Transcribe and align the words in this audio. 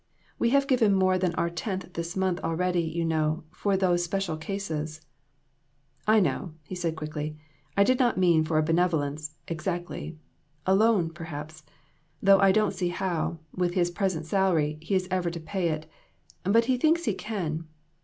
"We 0.39 0.49
have 0.49 0.65
given 0.65 0.95
more 0.95 1.19
than 1.19 1.35
our 1.35 1.51
tenth 1.51 1.93
this 1.93 2.15
month 2.17 2.39
already, 2.39 2.81
you 2.81 3.05
know, 3.05 3.43
for 3.51 3.77
those 3.77 4.03
special 4.03 4.35
cases." 4.35 5.01
"I 6.07 6.19
know," 6.19 6.55
he 6.63 6.73
said, 6.73 6.95
quickly; 6.95 7.37
"I 7.77 7.83
did 7.83 7.99
not 7.99 8.17
mean 8.17 8.43
for 8.43 8.57
a 8.57 8.63
benevolence, 8.63 9.35
exactly 9.47 10.17
a 10.65 10.73
loan, 10.73 11.11
perhaps; 11.11 11.63
though 12.19 12.39
I 12.39 12.51
don't 12.51 12.73
see 12.73 12.89
how, 12.89 13.37
with 13.53 13.75
his 13.75 13.91
present 13.91 14.25
salary, 14.25 14.79
he 14.81 14.95
is 14.95 15.07
ever 15.11 15.29
to 15.29 15.39
pay 15.39 15.69
it, 15.69 15.85
but 16.41 16.65
he 16.65 16.77
thinks 16.77 17.05
he 17.05 17.13
can. 17.13 17.67